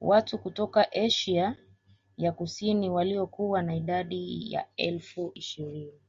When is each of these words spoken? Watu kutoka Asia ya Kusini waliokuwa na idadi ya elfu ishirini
Watu 0.00 0.38
kutoka 0.38 0.92
Asia 0.92 1.56
ya 2.16 2.32
Kusini 2.32 2.90
waliokuwa 2.90 3.62
na 3.62 3.74
idadi 3.76 4.52
ya 4.52 4.66
elfu 4.76 5.30
ishirini 5.34 6.00